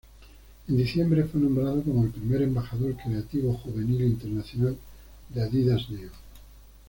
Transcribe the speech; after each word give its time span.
En 0.67 0.77
diciembre 0.77 1.25
fue 1.25 1.39
nombrado 1.41 1.83
como 1.83 2.03
el 2.03 2.09
primer 2.09 2.41
Embajador 2.41 2.95
Creativo 2.97 3.53
Juvenil 3.53 4.01
Internacional 4.01 4.75
de 5.29 5.43
Adidas 5.43 5.91
Neo. 5.91 6.09